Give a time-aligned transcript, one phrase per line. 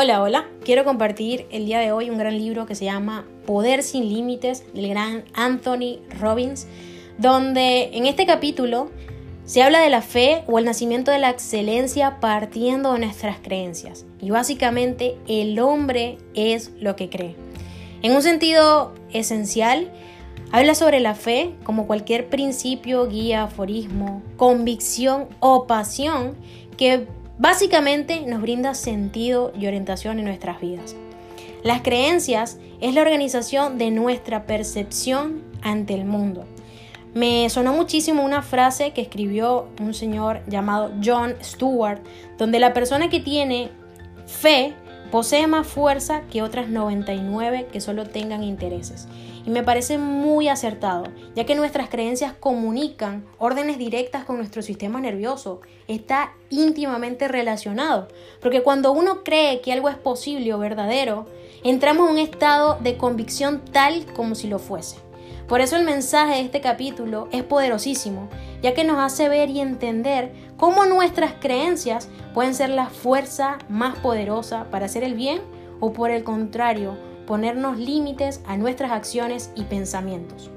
[0.00, 0.46] Hola, hola.
[0.64, 4.62] Quiero compartir el día de hoy un gran libro que se llama Poder sin Límites
[4.72, 6.68] del gran Anthony Robbins,
[7.18, 8.92] donde en este capítulo
[9.44, 14.06] se habla de la fe o el nacimiento de la excelencia partiendo de nuestras creencias.
[14.20, 17.34] Y básicamente el hombre es lo que cree.
[18.02, 19.90] En un sentido esencial,
[20.52, 26.36] habla sobre la fe como cualquier principio, guía, aforismo, convicción o pasión
[26.76, 30.96] que básicamente nos brinda sentido y orientación en nuestras vidas.
[31.62, 36.44] Las creencias es la organización de nuestra percepción ante el mundo.
[37.14, 42.00] Me sonó muchísimo una frase que escribió un señor llamado John Stewart,
[42.36, 43.70] donde la persona que tiene
[44.26, 44.74] fe
[45.10, 49.08] posee más fuerza que otras 99 que solo tengan intereses.
[49.46, 51.04] Y me parece muy acertado,
[51.34, 55.62] ya que nuestras creencias comunican órdenes directas con nuestro sistema nervioso.
[55.86, 58.08] Está íntimamente relacionado,
[58.42, 61.26] porque cuando uno cree que algo es posible o verdadero,
[61.64, 65.07] entramos en un estado de convicción tal como si lo fuese.
[65.46, 68.28] Por eso el mensaje de este capítulo es poderosísimo,
[68.62, 73.96] ya que nos hace ver y entender cómo nuestras creencias pueden ser la fuerza más
[73.98, 75.40] poderosa para hacer el bien
[75.80, 80.50] o por el contrario, ponernos límites a nuestras acciones y pensamientos.